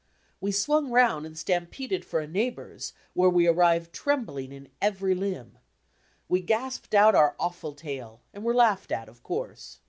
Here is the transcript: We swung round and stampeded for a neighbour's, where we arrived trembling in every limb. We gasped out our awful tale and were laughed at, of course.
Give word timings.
We 0.39 0.51
swung 0.51 0.89
round 0.89 1.27
and 1.27 1.37
stampeded 1.37 2.03
for 2.03 2.21
a 2.21 2.27
neighbour's, 2.27 2.93
where 3.13 3.29
we 3.29 3.45
arrived 3.45 3.93
trembling 3.93 4.51
in 4.51 4.69
every 4.81 5.13
limb. 5.13 5.59
We 6.27 6.41
gasped 6.41 6.95
out 6.95 7.13
our 7.13 7.35
awful 7.39 7.73
tale 7.73 8.21
and 8.33 8.43
were 8.43 8.55
laughed 8.55 8.91
at, 8.91 9.07
of 9.07 9.21
course. 9.21 9.77